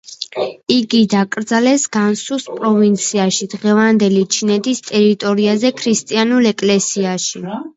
იგი 0.75 1.01
დაკრძალეს 1.13 1.85
განსუს 1.97 2.47
პროვინციაში, 2.55 3.49
დღევანდელი 3.53 4.25
ჩინეთის 4.37 4.83
ტერიტორიაზე, 4.89 5.73
ქრისტიანულ 5.83 6.53
ეკლესიაში. 6.55 7.45